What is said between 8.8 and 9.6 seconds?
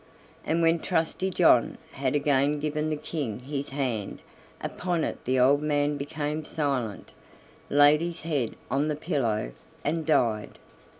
the pillow,